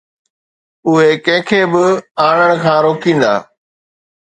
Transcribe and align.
اهي 0.87 1.09
ڪنهن 1.25 1.43
کي 1.49 1.59
به 1.71 1.85
آڻڻ 2.27 2.49
کان 2.63 2.77
روڪيندا. 2.85 3.33